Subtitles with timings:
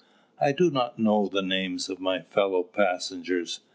[0.39, 3.59] I do not know the names of my fellow passengers.